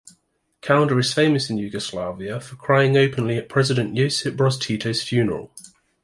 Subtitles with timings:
[0.63, 5.51] Kaunda is famous in Yugoslavia for crying openly at president Josip Broz Tito's funeral.